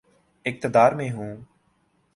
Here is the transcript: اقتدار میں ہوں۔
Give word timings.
اقتدار 0.45 0.91
میں 0.91 1.11
ہوں۔ 1.11 1.35